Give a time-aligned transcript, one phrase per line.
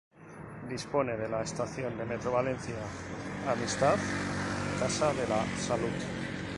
[0.67, 2.73] Dispone de la estación de MetroValencia
[3.47, 5.93] Amistad-Casa de la Salut.